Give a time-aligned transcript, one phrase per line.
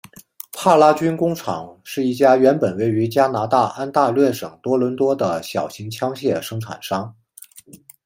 [0.51, 7.15] 帕拉军工厂是一家原本位于加拿大安大略省多伦多的小型枪械生产商。